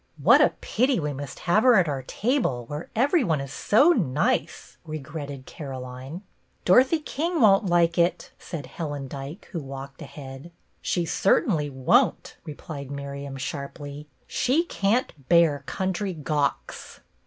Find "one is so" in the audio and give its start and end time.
3.23-3.89